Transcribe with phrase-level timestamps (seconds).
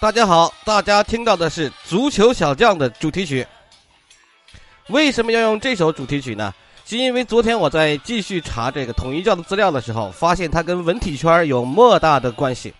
[0.00, 3.46] 大家好，大家听到的是《足球小将》的主题曲。
[4.88, 6.54] 为什么要用这首主题曲呢？
[6.86, 12.72] 是因为昨天我在继续查这个统一教的资料的时候，发现它跟文体圈有莫大的关系。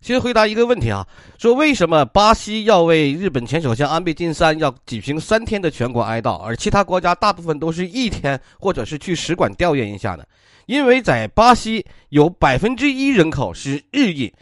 [0.00, 10.24] 先回答一个问题啊，说为什么巴西要为日本前首相安倍晋三要举行三天的全国哀悼，而其他国家大部分都是一天，或者是去使馆吊唁一下呢？
[10.64, 14.32] 因为在巴西有百分之一人口是日裔。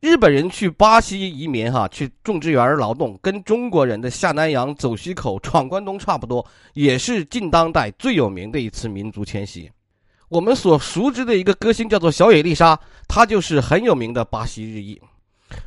[0.00, 9.68] 日本人去巴西移民，哈，去种植园劳动，跟中国人的下南洋、走西口、闯关东差不多，也是近当代最有名的一次民族迁徙。
[10.28, 15.00] 我们所熟知的一个歌星叫做小野丽莎，她就是很有名的巴西日裔。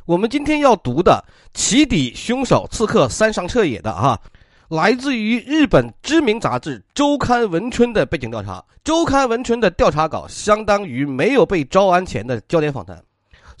[0.06, 1.22] 我们今天要读的
[1.58, 4.18] 《起底凶手刺客三上彻野》的哈，
[4.68, 8.60] 来自于日本知名杂志《周刊文春》的背景调查。
[8.82, 12.98] 《周刊文春》的调查稿相当于没有被招安前的焦点访谈。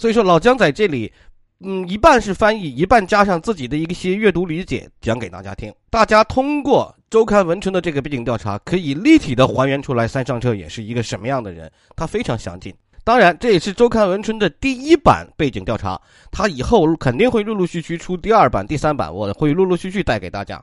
[0.02, 1.12] 所以说，老姜在这里，
[1.60, 5.72] 嗯，一半是翻译，一半加上自己的一些阅读理解讲给大家听。
[5.90, 12.74] 大家通过周刊文春的这个背景调查，可以立体的还原出来三上彻也是一个什么样的人，他非常详尽。
[13.04, 15.96] 当然，这也是周刊文春的第一版背景调查，
[16.32, 20.60] 他以后肯定会陆陆续续出第二版、第三版，我会陆陆续续带给大家。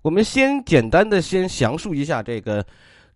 [0.00, 2.64] 我们先简单的先详述一下这个。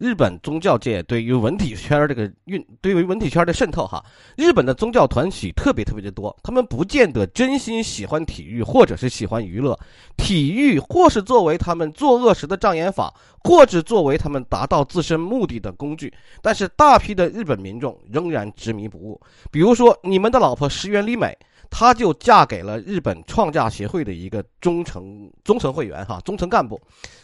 [0.02, 4.04] 日本宗教界对于文体圈这个运， 对于文体圈的渗透哈，
[4.36, 9.78] 日本的宗教团体特别特别的多，他们不见得真心喜欢体育，或者是喜欢娱乐，
[10.16, 13.14] 体育或是作为他们作恶时的障眼法，
[13.44, 16.12] 或者作为他们达到自身目的的工具。
[16.42, 19.20] 但是大批的日本民众仍然执迷不悟，
[19.52, 21.38] 比如说你们的老婆石原里美。
[21.74, 26.78] 她就嫁给了日本创价协会的一个中层中层会员哈，中层干部。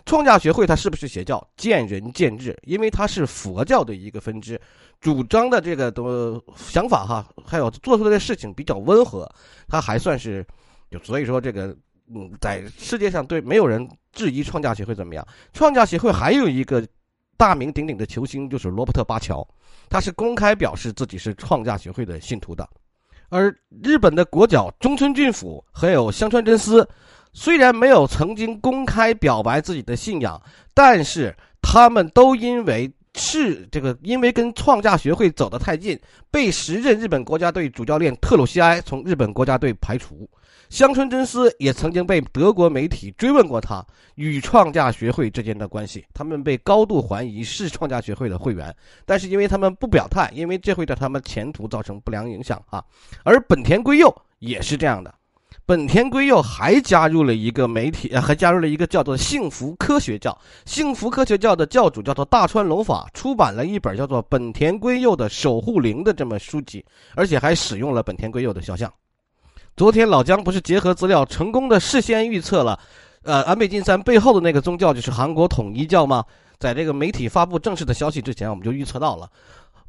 [0.06, 1.46] 创价协会它是不是邪教？
[1.54, 4.58] 见仁见智，因为它是佛教的一个分支，
[5.02, 9.30] 主张的这个的想法哈，还有做出来的事情比较温和，
[9.68, 10.42] 它还算是，
[10.90, 11.76] 就所以说这个
[12.14, 15.28] 嗯，在世界上对没有人质疑创价协会怎么样。
[15.52, 16.82] 创价协会还有一个
[17.36, 19.46] 大名鼎鼎的球星就是罗伯特巴乔，
[19.90, 22.66] 他是公开表示自己是创价协会的信徒的。
[23.30, 26.88] 而日本的国脚中村俊辅还有香川真司，
[27.32, 30.40] 虽然没有曾经公开表白自己的信仰，
[30.72, 35.98] 但是他们都因为是这个，因为跟创价学会走得太近，
[36.30, 40.28] 被时任日本国家队主教练特鲁西埃从日本国家队排除。
[40.68, 43.84] 香川真司也曾经被德国媒体追问过他
[44.16, 48.74] 与创价学会之间的关系，他们被高度怀疑是创价学会的会员，
[49.06, 52.84] 但是因为他们不表态，因为这会对他们前途造成不良影响啊。
[53.22, 55.14] 而本田圭佑也是这样的，
[55.64, 60.36] 本田圭佑还加入了一个媒体，还加入了一个叫做幸福科学教，
[60.66, 66.84] 幸福科学教的教主叫做大川龙法，出版了一本叫做《本田圭佑的守护灵》的这么书籍，
[67.14, 68.92] 而且还使用了本田圭佑的肖像。
[69.78, 72.76] 昨天老姜不是结合资料成功的事先预测了，
[73.22, 76.24] 呃，安倍晋三背后的那个宗教就是韩国统一教吗？
[76.58, 79.30] 在这个媒体发布正式的消息之前，我们就预测到了，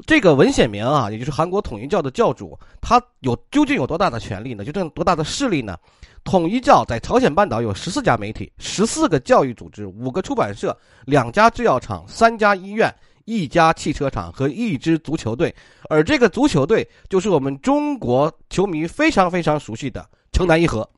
[0.05, 4.63] 这个文显明啊，也就是韩国统一教的教主，他有究竟有多大的权力呢？
[4.63, 5.75] 就这多大的势力呢？
[6.23, 12.93] 统一教在朝鲜半岛有十四家媒体、十四个教育组织、五个出版社、两家制药厂、三家医院。
[13.29, 15.53] 一家汽车厂和一支足球队，
[15.87, 20.89] 而这个足球队就是我们中国球迷非常非常熟悉的城南一和。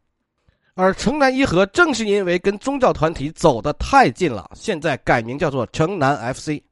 [0.76, 6.64] 而城南一和正是因为跟宗教团体走得太近了，现在改名叫做城南 FC。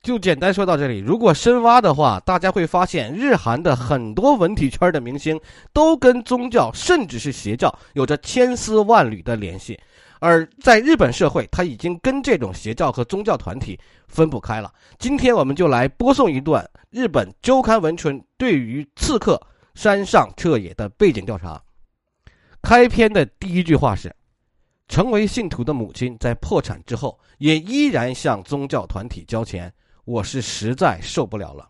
[0.00, 5.38] 就简单说到这里，如果深挖的话，大家会发现日韩的很多文体圈的明星
[5.74, 9.78] 都跟宗教甚至是邪教有着千丝万缕的联系。
[10.20, 14.72] 而在日本社会，他已经跟这种邪教和宗教团体分不开了。
[14.98, 19.40] 今天我们就来播送一段日本周刊文春对于刺客
[19.74, 21.62] 山上彻也的背景调查。
[22.62, 24.14] 开篇的第一句话是
[24.88, 29.72] ：“成为信徒的母亲在破产之后，也依然向宗教团体交钱，
[30.04, 31.68] 我是实在受不了了。”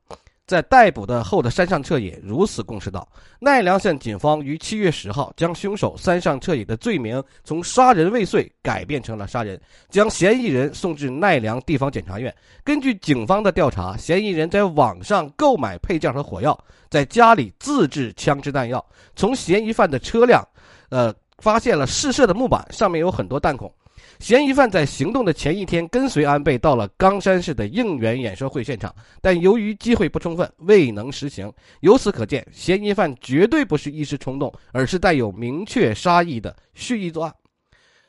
[0.49, 3.07] 在逮捕的后的山上彻也如此供述道：
[3.39, 9.61] 奈良县警方于七月十号将凶手山上彻也的罪名从杀人未遂改变成了杀人，
[9.91, 12.35] 将嫌疑人送至奈良地方检察院。
[12.65, 16.59] 根据警方的调查，嫌疑人在网上购买配件和火药，
[16.89, 18.83] 在家里自制枪支弹药。
[19.15, 20.43] 从嫌疑犯的车辆，
[20.89, 23.71] 呃，发现了试射的木板，上面有很多弹孔。
[24.19, 31.53] 嫌疑犯在行动的前一天跟随安倍到了冈山市的应援演说会现场，但由于机会不充分，未能实行。
[31.81, 37.35] 由此可见，嫌疑犯绝对不是一时冲动，而是带有明确杀意的蓄意作案。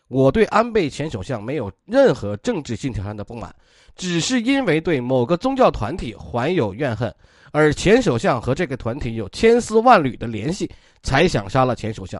[0.08, 3.54] 我对安倍前首相没有任何政治信条上的不满，
[3.96, 7.14] 只是因为对某个宗教团体怀有怨恨，
[7.52, 10.68] 而前首相和这个团体有千丝万缕的联系，
[11.04, 12.20] 才想杀了前首相。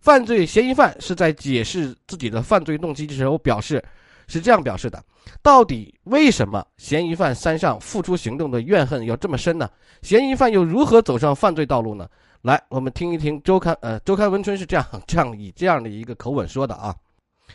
[0.00, 3.82] 犯罪嫌疑犯是在解释自己的犯罪动机的时候表示，
[4.26, 5.02] 是这样表示的：
[5.42, 9.68] 到底为什么嫌疑犯山上付出行动的怨恨要这么深呢？
[10.02, 12.08] 嫌疑犯又如何走上犯罪道路呢？
[12.42, 16.94] 来，我们听一听周刊呃周刊文春是这样这样以这样的一个口吻说的啊。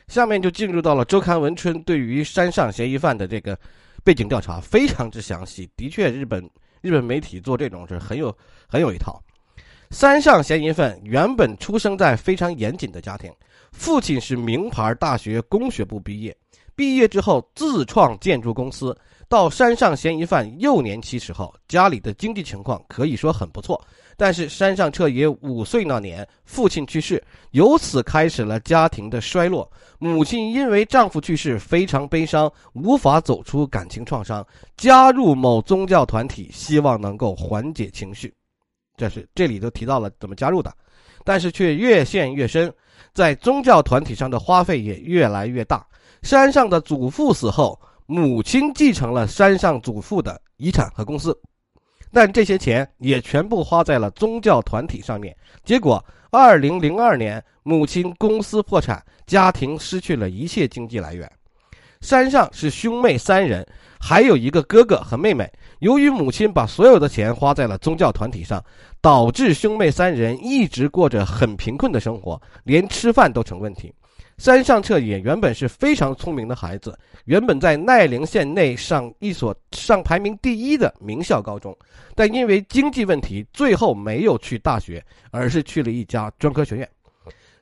[0.08, 3.58] 下面就进入到了周刊文春对于山上嫌疑犯的这个
[4.04, 5.70] 背景调查，非常之详细。
[5.78, 6.50] 的确，日本
[6.82, 8.36] 日本媒体做这种事很有
[8.68, 9.24] 很有一套。
[9.94, 13.32] 山上嫌疑犯原本出生在非常严谨的家庭，
[13.72, 16.36] 父亲是名牌大学工学部毕业，
[16.76, 18.98] 毕业之后自创建筑公司。
[19.30, 23.80] 到山上嫌疑犯幼年期时候，家里的经济情况可以说很不错。
[24.18, 29.72] 但是山上彻也五岁那年，父亲去世，由此开始了家庭的衰落。
[30.00, 34.44] 母亲因为丈夫去世非常悲伤，无法走出感情创伤，
[34.76, 38.34] 加入某宗教团体，希望能够缓解情绪。
[38.96, 40.74] 这是这里都提到了怎么加入的，
[41.24, 42.74] 但是却越陷越深，
[43.14, 45.86] 在宗教团体上的花费也越来越大。
[46.22, 51.38] 山上的祖父死后，母亲继承了山上祖父的遗产和公司。
[52.12, 55.36] 但这些钱也全部花在了宗教团体上面，
[55.66, 61.30] 结果，二零零二年，母亲公司破产，家庭失去了一切经济来源。
[62.02, 63.66] 山上是兄妹三人，
[64.00, 65.52] 还有一个哥哥和妹妹。
[65.84, 68.64] 由于母亲把所有的钱花在了宗教团体上，
[69.02, 73.94] 导致兄妹三人一直过着很贫困的生活，连吃饭都成问题。
[74.38, 81.78] 三上彻也原本是非常聪明的孩子，原本在奈良县内上一所上排名第一的名校高中，
[82.16, 86.90] 但因为经济问题，最后没有去大学，而是去了一家专科学院。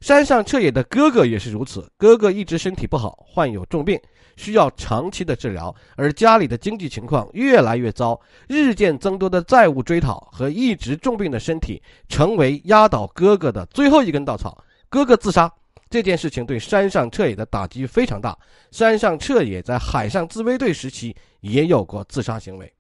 [0.01, 4.00] 山上彻也的哥哥也是如此，哥哥一直身体不好，患有重病，
[4.36, 15.51] 需要长期的治疗，而家里的经济情况越来越糟，日渐增多的债务追讨和一直重病的身体，成为压倒哥哥的最后一根稻草，哥哥自杀。
[15.88, 18.36] 这件事情对山上彻也的打击非常大。
[18.71, 22.74] 山上彻也在海上自卫队时期也有过自杀行为。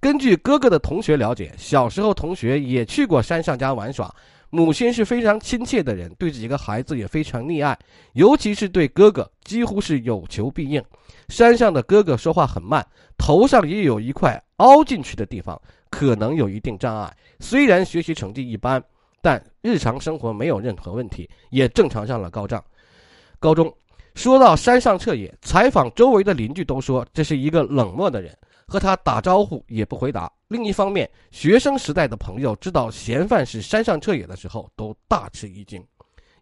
[0.00, 4.12] 根据哥哥的同学了解，小时候同学也去过山上家玩耍。
[4.50, 7.78] 母亲是非常亲切的人，对几个孩子也非常溺爱，
[8.12, 10.82] 尤其是对哥哥几乎是有求必应。
[11.28, 12.86] 山上的哥哥说话很慢，
[13.16, 15.60] 头上也有一块凹进去的地方，
[15.90, 17.16] 可能有一定障碍。
[17.40, 18.82] 虽然学习成绩一般。
[19.24, 22.62] 但日常生活没有任何问题，也正常上了高中。
[23.38, 23.74] 高中
[24.14, 28.36] 说到山上彻野，采访周围的邻居都说这是一个冷漠的人，
[28.66, 30.30] 和他打招呼也不回答。
[30.48, 35.84] 另一方面，学生时代的朋友知道嫌犯是山上彻也的时候，都大吃一惊，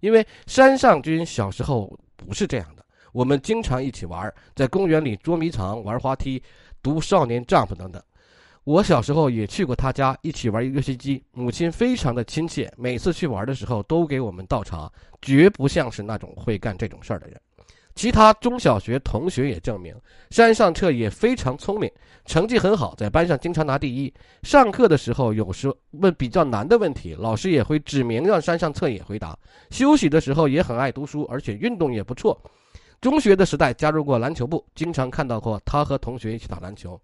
[0.00, 2.84] 因为山上君小时候不是这样的。
[3.12, 6.42] 我们经常一起玩，在公园里捉迷藏、玩滑梯、
[6.82, 8.02] 读《少年丈夫》等等。
[8.64, 11.22] 我小时候也去过他家，一起玩游戏机。
[11.32, 14.90] 母亲非常的亲切，每次去玩的时候都给我们倒茶，
[15.20, 17.40] 绝不像是那种会干这种事儿的人。
[17.94, 19.94] 其他中小学同学也证明，
[20.30, 21.90] 山上彻也非常聪明，
[22.24, 24.12] 成绩很好，在班上经常拿第一。
[24.42, 29.38] 上课的时候，有时问比较难的问题，老师也会指明让山上彻也回答。
[29.70, 32.40] 休息的时候也很爱读书，而且运动也不错。
[33.00, 37.00] 中学的时代加入过篮球部，经常看到过他和同学一起打篮球。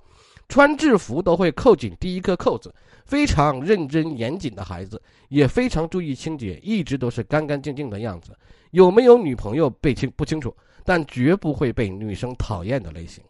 [0.48, 2.74] 穿制服都会扣紧第一颗扣子，
[3.04, 8.34] 非常认真严谨的孩子，也非常注意清洁，一直都是干干净净的样子。
[8.70, 10.54] 有没有女朋友被清不清楚，
[10.88, 13.22] 但绝不会被女生讨厌的类型。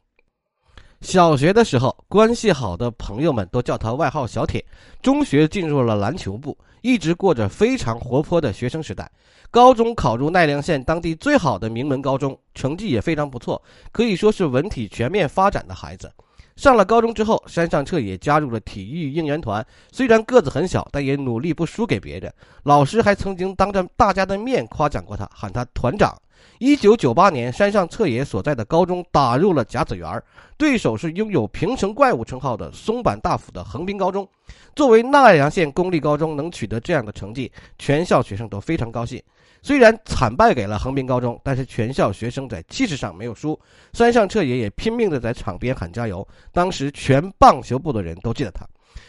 [1.01, 4.65] 小学的时候，关系好的朋友们都叫他外号小铁。
[5.03, 9.11] 中学进入了篮球部，一直过着非常活泼的学生时代。
[9.51, 13.61] 高中考入奈良县当地最好的名门高中，成绩也非常不错，
[13.91, 16.09] 可以说是文体全面发展的孩子。
[16.55, 19.67] 上了高中之后，山上彻也加入了体育应援团。
[19.91, 22.33] 虽然个子很小，但也努力不输给别人。
[22.63, 26.17] 老师还曾经当着大家的面夸奖过他，喊他团长。
[26.59, 30.23] 一九九八年，山上彻也所在的高中打入了甲子园，
[30.57, 34.29] 对手是拥有“平成怪物”称号的松坂大辅的横滨高中。
[34.75, 39.23] 作为奈良县公立高中，能取得这样的成绩，全校学生都非常高兴。
[39.61, 43.59] 虽然惨败给了横滨高中，但是全校学生在气势上没有输。
[43.93, 46.27] 山上彻也也拼命地在场边喊加油。
[46.53, 48.65] 当时全棒球部的人都记得他。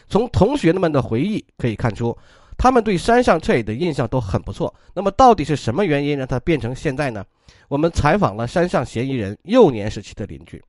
[0.07, 2.17] 从同学们的回忆可以看出，
[2.59, 4.71] 他们对山上彻也的印象都很不错。
[4.93, 7.25] 那么到底是什么原因让他变成现在呢？
[7.69, 10.61] 我们采访了山上嫌疑人幼年时期的邻居。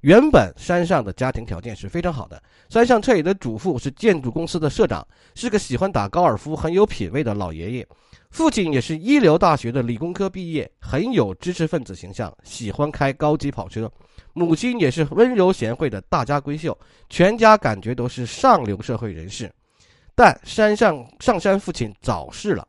[0.00, 2.42] 原本山上的家庭条件是非常好的。
[2.70, 7.86] 山上彻也的祖父是建筑公司的社长，是个喜欢打高尔夫、很有品位的老爷爷。
[8.30, 13.90] 父亲也是一流大学的理工科毕业，很有知识分子形象，喜欢开高级跑车。
[14.32, 16.76] 母亲也是温柔贤惠的大家闺秀，
[17.10, 19.50] 全家感觉都是上流社会人士。
[20.16, 22.66] 但山上上山父亲早逝了，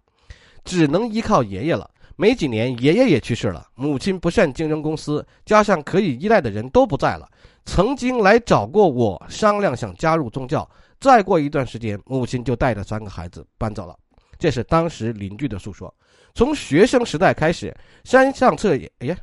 [0.66, 1.89] 只能依靠爷爷了。
[2.18, 7.30] 没几年，爷爷也去世了，母亲不善经营公司，加上可以依赖的人都不在了。
[7.63, 10.70] 曾经来找过我商量，想加入宗教。
[11.00, 13.96] 再过一段时间，母亲就带着三个孩子搬走了。
[14.38, 15.94] 这是当时邻居的诉说。
[16.34, 17.74] 从学生时代开始，
[18.04, 19.18] 山上彻也，哎呀。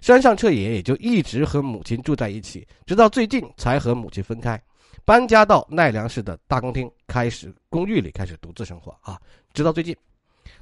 [0.00, 4.58] 山上彻也也就一直和母亲住在一起，直到最近才和母亲分开，
[5.04, 9.20] 搬家到奈良市的大公厅，开始公寓里开始独自生活啊，
[9.52, 9.96] 直到最近。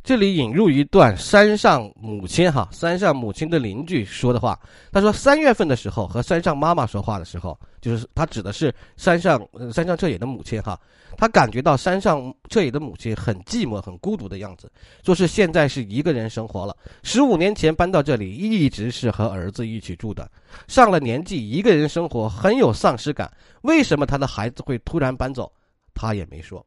[0.09, 4.59] 这里引入一段山上母亲哈，山上母亲的邻居说的话。
[4.91, 9.39] 他说，三月份的时候和山上妈妈说话的时候，就是他指的是山上
[9.71, 10.81] 山上彻野的母亲哈。
[11.19, 14.73] 他感觉到山上彻野的母亲很寂寞、很孤独的样子，
[15.05, 16.75] 说是现在是一个人生活了。
[17.03, 20.27] 十五年前搬到这里，一直是和儿子一起住的。
[20.69, 23.31] 上了年纪，一个人生活很有丧失感。
[23.61, 25.53] 为什么他的孩子会突然搬走？
[25.93, 26.65] 他也没说。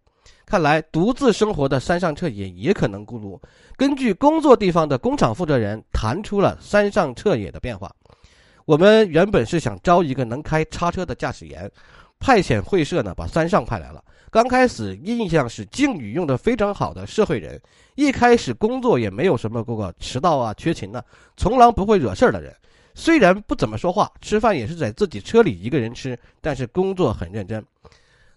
[0.52, 3.40] 看来独自生活的山上彻也也可能孤独。
[3.78, 7.90] 根据工作地方的工厂负责人谈出了山上彻也的变化。
[8.66, 11.72] 我们原本是想招一个能开叉车的驾驶员，
[12.20, 14.04] 派遣会社呢把山上派来了。
[14.30, 17.58] 刚开始印象是敬语用的非常好的社会人，
[17.96, 21.02] 一开始工作也没有什么过过迟到啊、缺勤呢，
[21.38, 22.54] 从来不会惹事儿的人。
[22.94, 27.66] 虽然不怎么说话，吃饭也是在自己车里一个人吃，但是工作很认真。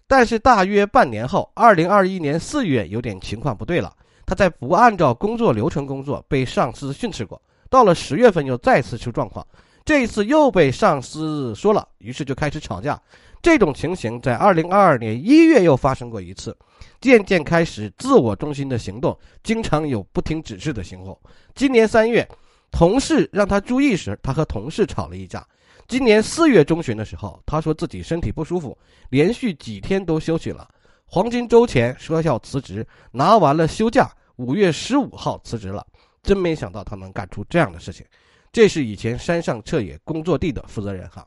[0.07, 3.93] 但是大约半年后，二零二一年四月，有点情况不对了。
[4.25, 7.41] 他在不按照工作流程工作，被上司训斥过。
[7.69, 9.45] 到了十月份，又再次出状况，
[9.83, 12.99] 这一次又被上司说了，于是就开始吵架。
[13.41, 16.55] 这种情形在二零二二年一月又发生过一次，
[16.99, 21.15] 渐渐开始自我中心的行动，经常有不听指示的行为。
[21.53, 22.27] 今年三月，
[22.75, 25.47] 同事让他注意时，他和同事吵了一架。
[25.87, 28.77] 今年四月中旬的时候，他说自己身体不舒服，
[29.11, 30.67] 连续几天都休息了。
[31.05, 35.87] 黄金周前说要辞职，拿完了休假，五月十五号辞职了。
[36.21, 38.05] 真没想到他能干出这样的事情。
[38.51, 41.25] 这是以前山上彻野工作地的负责人哈。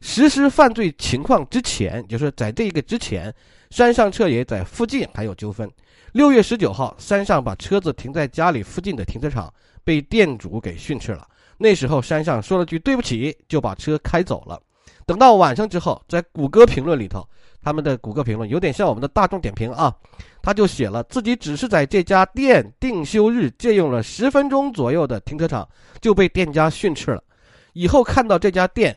[0.00, 3.32] 实施犯罪情况之前，就是在这个之前，
[3.70, 5.70] 山上彻野在附近还有纠纷。
[6.12, 9.52] 六月十九号，山上把车子停在家里附近的停车场，
[9.82, 11.26] 被店主给训斥了。
[11.56, 14.60] 那时候山上说了句对不起，就把车开走了。
[15.06, 17.26] 等到晚上之后，在谷歌评论里头，
[17.62, 19.94] 他们的谷歌评论有点像我们的大众点评啊，
[20.42, 25.66] 他就写了自己只是在这家店定休日借用了十分钟左右的停车场，
[26.02, 27.24] 就被店家训斥了。
[27.72, 28.94] 以后看到这家店，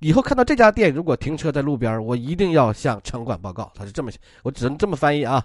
[0.00, 3.70] 以后看到这家店如果停车在路边，我一定要向城管报告。
[3.76, 5.44] 他是这么写，我只能这么翻译啊，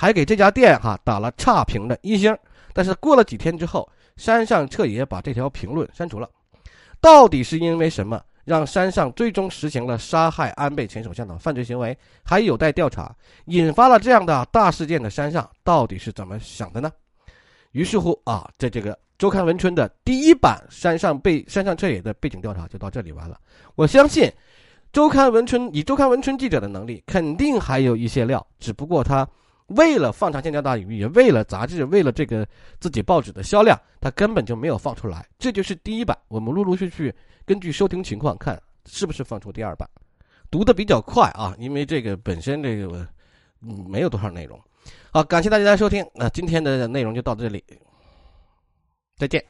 [0.00, 2.34] 还给这家店哈打了差评的一星。
[2.72, 3.86] 但是过了几天之后。
[4.16, 6.28] 山上彻也把这条评论删除了，
[7.00, 13.16] 到底是因为什么让山上最终实行了杀害安倍前首相的犯罪行为，还有待调查。
[13.46, 16.92] 引发了这样的大事件的山上到底是怎么想的呢？
[17.72, 23.40] 于是乎啊，在这个周刊文春的第一版山上被山上彻也的背景调查就到这里完了。
[23.74, 24.30] 我相信，
[24.92, 29.26] 周刊文春以周刊文春记者的能力，肯定还有一些料，只不过他。
[29.70, 32.46] 为了放长线钓大鱼，也为了杂志，为了这个
[32.78, 35.26] 自己报纸的销量，他根本就没有放出来。
[35.38, 39.88] 这就是第一版，我们陆陆续续根据收听情况看，是不是放出第二版。
[40.50, 43.06] 读的比较快啊，因为这个本身这个
[43.62, 44.60] 嗯没有多少内容。
[45.12, 47.62] 好，感谢大家收听，那今天的内容就到这里，
[49.16, 49.44] 再见。